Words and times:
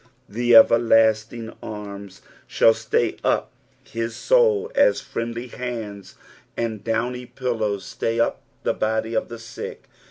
The 0.27 0.53
everlostiDg 0.53 1.55
anns 1.61 2.23
shall 2.47 2.73
stay 2.73 3.17
up 3.23 3.51
his 3.83 4.15
aoul 4.31 4.71
aa 4.75 4.93
friendly 4.93 5.45
hands 5.49 6.15
and 6.57 6.83
downy 6.83 7.27
pillows 7.27 7.85
stay 7.85 8.19
up 8.19 8.41
the 8.63 8.73
body 8.73 9.13
of 9.13 9.27
the 9.29 9.37
sick. 9.37 9.83